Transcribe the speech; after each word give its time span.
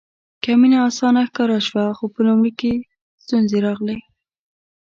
که 0.43 0.51
مینه 0.59 0.77
اسانه 0.89 1.21
ښکاره 1.29 1.59
شوه 1.67 1.85
خو 1.97 2.05
په 2.13 2.19
لومړي 2.27 2.51
کې 2.59 2.73
ستونزې 3.23 3.57
راغلې. 3.65 3.97